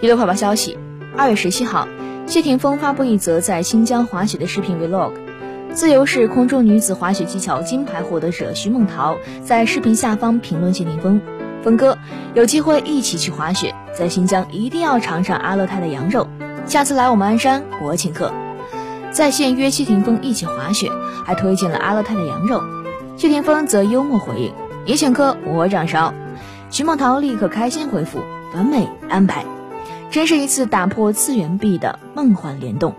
[0.00, 0.78] 娱乐快报消息：
[1.16, 1.88] 二月十七号，
[2.26, 5.12] 谢霆锋发布一则在新疆滑雪的视频 vlog。
[5.72, 11.20] 自由式空中女子滑雪技巧金牌获得者徐梦桃在视频下方评论谢霆锋
[11.62, 11.98] ：“锋哥，
[12.34, 16.26] 有机会一起去滑雪，在新疆一定要尝尝阿勒泰的羊肉，
[16.66, 18.32] 下次来我们鞍山我请客。”
[19.12, 20.90] 在线约谢霆锋一起滑雪，
[21.24, 22.62] 还推荐了阿勒泰的羊肉。
[23.16, 24.52] 谢霆锋则幽默回应
[24.86, 26.14] ：“你请客，我掌勺。”
[26.70, 28.20] 徐梦桃立刻开心回复
[28.54, 29.44] ：“完美安排。”
[30.10, 32.94] 真是一次打破次元壁的梦幻联动。